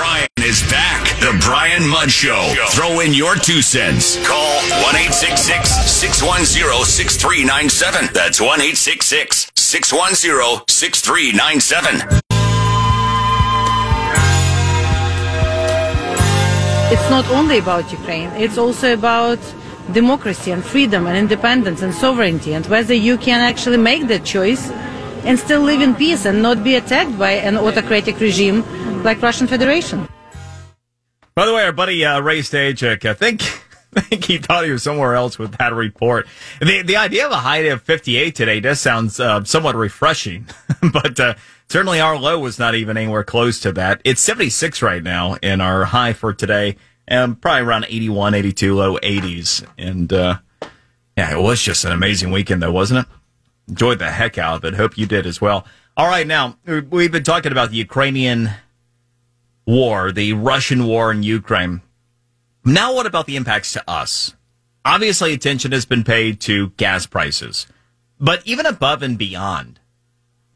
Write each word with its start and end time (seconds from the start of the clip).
Brian 0.00 0.28
is 0.38 0.62
back. 0.70 1.04
The 1.20 1.36
Brian 1.44 1.86
Mudd 1.86 2.10
Show. 2.10 2.54
Throw 2.70 3.00
in 3.00 3.12
your 3.12 3.34
two 3.34 3.60
cents. 3.60 4.16
Call 4.26 4.56
1 4.80 5.12
610 5.12 5.66
6397. 6.86 8.08
That's 8.14 8.40
1 8.40 8.60
610 8.74 10.64
6397. 10.66 12.00
It's 16.90 17.10
not 17.10 17.28
only 17.28 17.58
about 17.58 17.92
Ukraine, 17.92 18.30
it's 18.44 18.56
also 18.56 18.94
about 18.94 19.38
democracy 19.92 20.50
and 20.50 20.64
freedom 20.64 21.08
and 21.08 21.18
independence 21.18 21.82
and 21.82 21.92
sovereignty 21.92 22.54
and 22.54 22.64
whether 22.68 22.94
you 22.94 23.18
can 23.18 23.42
actually 23.42 23.76
make 23.76 24.06
that 24.06 24.24
choice 24.24 24.70
and 25.24 25.38
still 25.38 25.60
live 25.60 25.82
in 25.82 25.94
peace 25.94 26.24
and 26.24 26.40
not 26.40 26.64
be 26.64 26.76
attacked 26.76 27.18
by 27.18 27.32
an 27.32 27.58
autocratic 27.58 28.18
regime 28.18 28.64
like 29.04 29.22
Russian 29.22 29.46
Federation. 29.46 30.08
By 31.34 31.46
the 31.46 31.54
way, 31.54 31.64
our 31.64 31.72
buddy 31.72 32.04
uh, 32.04 32.20
Ray 32.20 32.40
Stachik, 32.40 33.04
I 33.04 33.14
think, 33.14 33.42
I 33.96 34.00
think 34.00 34.24
he 34.24 34.38
thought 34.38 34.64
he 34.64 34.70
was 34.70 34.82
somewhere 34.82 35.14
else 35.14 35.38
with 35.38 35.56
that 35.58 35.74
report. 35.74 36.26
The 36.60 36.82
the 36.82 36.96
idea 36.96 37.26
of 37.26 37.32
a 37.32 37.36
high 37.36 37.58
of 37.58 37.82
58 37.82 38.34
today 38.34 38.60
does 38.60 38.80
sound 38.80 39.18
uh, 39.18 39.42
somewhat 39.44 39.74
refreshing, 39.74 40.46
but 40.92 41.18
uh, 41.18 41.34
certainly 41.68 42.00
our 42.00 42.18
low 42.18 42.38
was 42.38 42.58
not 42.58 42.74
even 42.74 42.96
anywhere 42.96 43.24
close 43.24 43.60
to 43.60 43.72
that. 43.72 44.00
It's 44.04 44.20
76 44.20 44.82
right 44.82 45.02
now, 45.02 45.36
and 45.42 45.62
our 45.62 45.84
high 45.86 46.12
for 46.12 46.32
today, 46.32 46.76
and 47.08 47.40
probably 47.40 47.62
around 47.62 47.86
81, 47.88 48.34
82, 48.34 48.74
low 48.74 48.98
80s. 48.98 49.66
And 49.78 50.12
uh, 50.12 50.38
yeah, 51.16 51.32
it 51.32 51.40
was 51.40 51.62
just 51.62 51.84
an 51.84 51.92
amazing 51.92 52.30
weekend, 52.30 52.62
though, 52.62 52.72
wasn't 52.72 53.06
it? 53.06 53.12
Enjoyed 53.68 53.98
the 53.98 54.10
heck 54.10 54.36
out 54.38 54.56
of 54.56 54.64
it. 54.64 54.74
Hope 54.74 54.98
you 54.98 55.06
did 55.06 55.26
as 55.26 55.40
well. 55.40 55.66
All 55.96 56.06
right, 56.06 56.26
now 56.26 56.56
we've 56.66 57.12
been 57.12 57.24
talking 57.24 57.52
about 57.52 57.70
the 57.70 57.76
Ukrainian 57.76 58.50
war, 59.70 60.10
the 60.10 60.32
Russian 60.32 60.86
war 60.86 61.12
in 61.12 61.22
Ukraine. 61.22 61.80
Now, 62.64 62.92
what 62.94 63.06
about 63.06 63.26
the 63.26 63.36
impacts 63.36 63.72
to 63.74 63.88
us? 63.88 64.34
Obviously, 64.84 65.32
attention 65.32 65.72
has 65.72 65.84
been 65.84 66.04
paid 66.04 66.40
to 66.42 66.70
gas 66.70 67.06
prices, 67.06 67.66
but 68.18 68.42
even 68.44 68.66
above 68.66 69.02
and 69.02 69.16
beyond, 69.16 69.78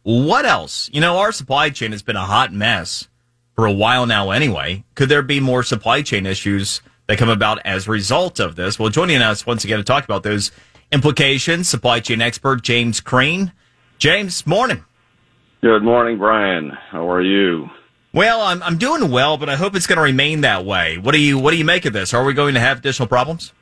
what 0.03 0.45
else? 0.45 0.91
You 0.93 1.01
know, 1.01 1.19
our 1.19 1.33
supply 1.33 1.71
chain 1.71 1.93
has 1.93 2.03
been 2.03 2.17
a 2.17 2.27
hot 2.27 2.53
mess 2.53 3.09
for 3.55 3.67
a 3.67 3.73
while 3.73 4.05
now 4.05 4.31
anyway. 4.31 4.85
Could 4.95 5.09
there 5.09 5.23
be 5.23 5.41
more 5.41 5.63
supply 5.63 6.03
chain 6.03 6.27
issues 6.27 6.83
that 7.07 7.19
come 7.19 7.29
about 7.29 7.59
as 7.65 7.87
a 7.87 7.93
result 7.93 8.41
of 8.41 8.57
this? 8.57 8.79
Well, 8.79 8.91
joining 8.91 9.23
us 9.23 9.47
once 9.47 9.65
again 9.65 9.79
to 9.79 9.85
talk 9.85 10.05
about 10.05 10.25
those 10.25 10.51
implications, 10.91 11.69
supply 11.69 12.01
chain 12.01 12.21
expert 12.21 12.63
James 12.63 13.01
Crean. 13.01 13.53
James, 13.99 14.47
morning. 14.47 14.85
Good 15.63 15.83
morning, 15.83 16.19
Brian. 16.19 16.73
How 16.91 17.11
are 17.11 17.23
you? 17.23 17.71
Well, 18.15 18.43
I'm 18.43 18.63
I'm 18.63 18.79
doing 18.79 19.11
well, 19.11 19.37
but 19.37 19.49
I 19.49 19.57
hope 19.57 19.75
it's 19.75 19.89
going 19.89 19.97
to 19.97 20.03
remain 20.03 20.43
that 20.43 20.65
way. 20.65 20.99
What 20.99 21.13
do 21.13 21.21
you 21.21 21.37
what 21.37 21.51
do 21.51 21.57
you 21.57 21.65
make 21.65 21.85
of 21.85 21.93
this? 21.93 22.15
Are 22.15 22.25
we 22.25 22.33
going 22.33 22.55
to 22.55 22.61
have 22.61 22.79
additional 22.79 23.09
problems? 23.09 23.53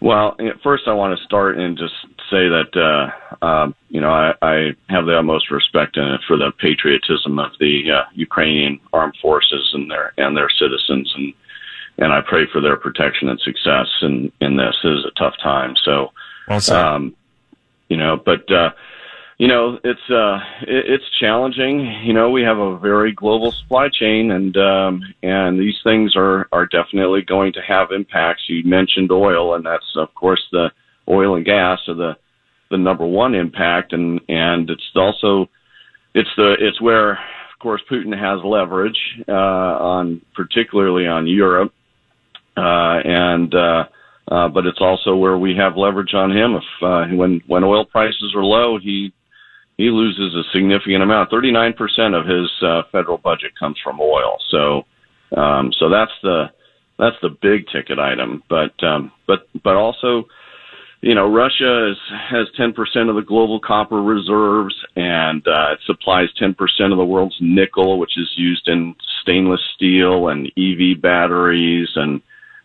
Well, 0.00 0.36
first 0.64 0.84
I 0.88 0.94
want 0.94 1.16
to 1.16 1.24
start 1.24 1.58
and 1.58 1.78
just 1.78 1.94
say 2.28 2.48
that 2.48 3.12
uh, 3.40 3.46
um, 3.46 3.74
you 3.88 4.00
know 4.00 4.10
I, 4.10 4.32
I 4.42 4.70
have 4.88 5.06
the 5.06 5.16
utmost 5.16 5.50
respect 5.52 5.96
for 6.26 6.36
the 6.36 6.50
patriotism 6.58 7.38
of 7.38 7.52
the 7.60 7.82
uh, 7.98 8.04
Ukrainian 8.14 8.80
armed 8.92 9.16
forces 9.22 9.70
and 9.74 9.88
their 9.88 10.12
and 10.16 10.36
their 10.36 10.50
citizens, 10.50 11.12
and 11.16 11.32
and 11.98 12.12
I 12.12 12.20
pray 12.20 12.46
for 12.50 12.60
their 12.60 12.76
protection 12.76 13.28
and 13.28 13.40
success 13.40 13.86
in 14.02 14.32
in 14.40 14.56
this. 14.56 14.74
It 14.82 14.88
is 14.88 15.04
a 15.04 15.16
tough 15.16 15.34
time, 15.40 15.76
so 15.84 16.12
well 16.48 16.60
um, 16.72 17.14
you 17.88 17.96
know, 17.96 18.16
but 18.16 18.50
uh, 18.50 18.70
you 19.40 19.48
know 19.48 19.78
it's 19.82 20.10
uh 20.10 20.38
it, 20.68 20.84
it's 20.86 21.18
challenging 21.18 21.80
you 22.04 22.12
know 22.12 22.28
we 22.28 22.42
have 22.42 22.58
a 22.58 22.78
very 22.78 23.10
global 23.10 23.50
supply 23.52 23.88
chain 23.88 24.32
and 24.32 24.54
um 24.58 25.02
and 25.22 25.58
these 25.58 25.78
things 25.82 26.14
are 26.14 26.46
are 26.52 26.66
definitely 26.66 27.22
going 27.22 27.50
to 27.50 27.62
have 27.62 27.90
impacts 27.90 28.42
you 28.48 28.62
mentioned 28.64 29.10
oil 29.10 29.54
and 29.54 29.64
that's 29.64 29.96
of 29.96 30.14
course 30.14 30.42
the 30.52 30.70
oil 31.08 31.36
and 31.36 31.46
gas 31.46 31.78
are 31.88 31.94
the 31.94 32.14
the 32.70 32.76
number 32.76 33.06
one 33.06 33.34
impact 33.34 33.94
and 33.94 34.20
and 34.28 34.68
it's 34.68 34.90
also 34.94 35.48
it's 36.14 36.28
the 36.36 36.56
it's 36.60 36.80
where 36.82 37.12
of 37.12 37.58
course 37.60 37.80
Putin 37.90 38.12
has 38.12 38.44
leverage 38.44 39.00
uh 39.26 39.32
on 39.32 40.20
particularly 40.34 41.06
on 41.06 41.26
Europe 41.26 41.72
uh 42.58 43.00
and 43.04 43.54
uh 43.54 43.84
uh, 44.30 44.48
but 44.48 44.64
it's 44.64 44.80
also 44.80 45.16
where 45.16 45.36
we 45.36 45.56
have 45.56 45.76
leverage 45.76 46.14
on 46.14 46.30
him. 46.30 46.54
If 46.54 46.62
uh, 46.82 47.16
when 47.16 47.40
when 47.48 47.64
oil 47.64 47.84
prices 47.84 48.32
are 48.36 48.44
low, 48.44 48.78
he 48.78 49.12
he 49.80 49.88
loses 49.88 50.34
a 50.34 50.42
significant 50.52 51.02
amount. 51.02 51.30
39% 51.30 51.72
of 52.14 52.26
his 52.26 52.50
uh, 52.62 52.82
federal 52.92 53.16
budget 53.16 53.52
comes 53.58 53.78
from 53.82 53.98
oil. 53.98 54.36
So, 54.50 54.84
um, 55.40 55.72
so 55.78 55.88
that's 55.88 56.12
the 56.22 56.50
that's 56.98 57.16
the 57.22 57.30
big 57.40 57.66
ticket 57.72 57.98
item. 57.98 58.42
But 58.50 58.74
um, 58.84 59.10
but 59.26 59.48
but 59.64 59.76
also, 59.76 60.24
you 61.00 61.14
know, 61.14 61.32
Russia 61.32 61.92
is, 61.92 61.96
has 62.30 62.46
10% 62.58 62.76
of 63.08 63.16
the 63.16 63.24
global 63.26 63.58
copper 63.58 64.02
reserves, 64.02 64.74
and 64.96 65.46
uh, 65.48 65.72
it 65.72 65.78
supplies 65.86 66.28
10% 66.38 66.52
of 66.92 66.98
the 66.98 67.04
world's 67.04 67.38
nickel, 67.40 67.98
which 67.98 68.18
is 68.18 68.28
used 68.36 68.68
in 68.68 68.94
stainless 69.22 69.62
steel 69.74 70.28
and 70.28 70.52
EV 70.58 71.00
batteries, 71.00 71.88
and 71.96 72.20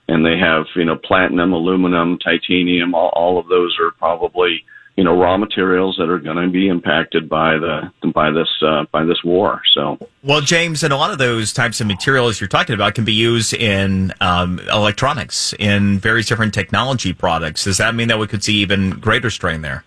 and 0.09 0.25
they 0.25 0.38
have 0.38 0.66
you 0.75 0.84
know 0.84 0.98
platinum, 0.98 1.54
aluminum, 1.54 2.20
titanium. 2.20 2.94
All, 2.94 3.09
all 3.16 3.40
of 3.40 3.48
those 3.48 3.78
are 3.80 3.92
probably 3.92 4.66
you 4.95 5.03
know 5.03 5.17
raw 5.19 5.38
materials 5.38 5.95
that 5.97 6.09
are 6.09 6.19
going 6.19 6.38
to 6.38 6.50
be 6.50 6.67
impacted 6.67 7.28
by 7.28 7.57
the 7.57 7.91
by 8.13 8.31
this 8.31 8.47
uh, 8.61 8.85
by 8.91 9.03
this 9.03 9.23
war. 9.23 9.61
So, 9.73 9.97
well, 10.23 10.41
James, 10.41 10.83
and 10.83 10.94
a 10.94 10.97
lot 10.97 11.11
of 11.11 11.17
those 11.17 11.51
types 11.51 11.81
of 11.81 11.88
materials 11.88 12.39
you're 12.39 12.47
talking 12.47 12.73
about 12.73 12.95
can 12.95 13.06
be 13.06 13.13
used 13.13 13.53
in 13.53 14.13
um, 14.22 14.59
electronics, 14.72 15.53
in 15.59 16.00
various 16.00 16.28
different 16.28 16.53
technology 16.53 17.13
products. 17.13 17.66
Does 17.66 17.78
that 17.78 17.95
mean 17.95 18.07
that 18.07 18.19
we 18.19 18.28
could 18.28 18.44
see 18.44 18.56
even 18.56 18.91
greater 18.91 19.29
strain 19.29 19.61
there? 19.61 19.83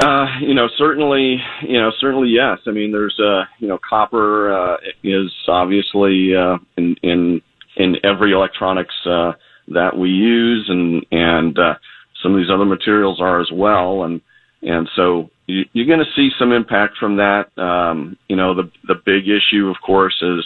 Uh, 0.00 0.26
you 0.40 0.54
know, 0.54 0.68
certainly, 0.78 1.36
you 1.62 1.78
know, 1.78 1.90
certainly 2.00 2.28
yes. 2.28 2.58
I 2.66 2.70
mean, 2.70 2.90
there's, 2.90 3.18
uh, 3.20 3.44
you 3.58 3.68
know, 3.68 3.78
copper 3.86 4.52
uh, 4.52 4.76
is 5.02 5.30
obviously 5.48 6.34
uh, 6.34 6.58
in 6.76 6.96
in 7.02 7.42
in 7.76 7.96
every 8.04 8.32
electronics 8.32 8.94
uh, 9.04 9.32
that 9.68 9.96
we 9.96 10.08
use, 10.10 10.66
and 10.68 11.04
and 11.10 11.58
uh, 11.58 11.74
some 12.22 12.32
of 12.32 12.38
these 12.38 12.50
other 12.50 12.64
materials 12.64 13.20
are 13.20 13.40
as 13.40 13.50
well, 13.52 14.04
and 14.04 14.20
and 14.64 14.88
so 14.96 15.30
you, 15.46 15.64
you're 15.72 15.86
going 15.86 16.04
to 16.04 16.12
see 16.16 16.30
some 16.38 16.52
impact 16.52 16.96
from 16.98 17.16
that. 17.16 17.56
Um, 17.58 18.16
you 18.28 18.36
know, 18.36 18.54
the 18.54 18.70
the 18.86 18.94
big 18.94 19.28
issue, 19.28 19.68
of 19.68 19.76
course, 19.84 20.16
is 20.22 20.44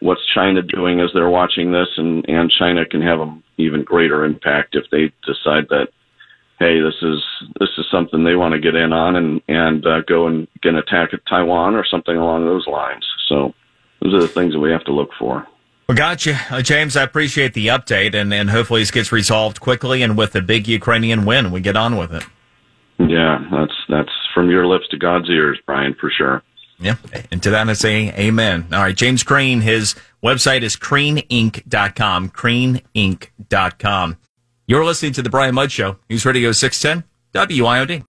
what's 0.00 0.20
China 0.34 0.62
doing 0.62 1.00
as 1.00 1.10
they're 1.14 1.30
watching 1.30 1.72
this, 1.72 1.88
and 1.96 2.24
and 2.28 2.50
China 2.50 2.84
can 2.84 3.02
have 3.02 3.20
an 3.20 3.42
even 3.56 3.82
greater 3.82 4.24
impact 4.24 4.74
if 4.74 4.84
they 4.90 5.12
decide 5.24 5.68
that, 5.70 5.88
hey, 6.58 6.80
this 6.80 6.94
is 7.02 7.22
this 7.58 7.70
is 7.78 7.86
something 7.90 8.24
they 8.24 8.36
want 8.36 8.52
to 8.52 8.60
get 8.60 8.74
in 8.74 8.92
on 8.92 9.16
and 9.16 9.40
and 9.48 9.86
uh, 9.86 10.00
go 10.02 10.26
and 10.26 10.46
get 10.62 10.70
an 10.70 10.78
attack 10.78 11.14
at 11.14 11.26
Taiwan 11.26 11.74
or 11.74 11.84
something 11.84 12.16
along 12.16 12.44
those 12.44 12.66
lines. 12.66 13.04
So 13.28 13.54
those 14.00 14.14
are 14.14 14.20
the 14.20 14.28
things 14.28 14.52
that 14.52 14.60
we 14.60 14.70
have 14.70 14.84
to 14.84 14.92
look 14.92 15.10
for. 15.18 15.46
Well, 15.88 15.96
gotcha. 15.96 16.38
Uh, 16.50 16.62
James, 16.62 16.96
I 16.96 17.04
appreciate 17.04 17.54
the 17.54 17.68
update, 17.68 18.12
and, 18.14 18.34
and 18.34 18.50
hopefully 18.50 18.80
this 18.80 18.90
gets 18.90 19.12
resolved 19.12 19.60
quickly 19.60 20.02
and 20.02 20.18
with 20.18 20.34
a 20.34 20.42
big 20.42 20.66
Ukrainian 20.66 21.24
win, 21.24 21.52
we 21.52 21.60
get 21.60 21.76
on 21.76 21.96
with 21.96 22.12
it. 22.12 22.24
Yeah, 22.98 23.46
that's 23.50 23.74
that's 23.88 24.12
from 24.34 24.50
your 24.50 24.66
lips 24.66 24.88
to 24.88 24.96
God's 24.98 25.28
ears, 25.28 25.58
Brian, 25.66 25.94
for 25.94 26.10
sure. 26.10 26.42
Yeah, 26.78 26.96
and 27.30 27.42
to 27.42 27.50
that 27.50 27.68
I 27.68 27.72
say 27.72 28.12
amen. 28.14 28.68
All 28.72 28.80
right, 28.80 28.96
James 28.96 29.22
Crean, 29.22 29.60
his 29.60 29.94
website 30.22 30.62
is 30.62 30.76
creaninc.com, 30.76 32.30
creaninc.com. 32.30 34.16
You're 34.66 34.84
listening 34.84 35.12
to 35.12 35.22
The 35.22 35.30
Brian 35.30 35.54
Mudd 35.54 35.72
Show, 35.72 35.96
News 36.10 36.26
Radio 36.26 36.52
610, 36.52 37.08
WIOD. 37.32 38.04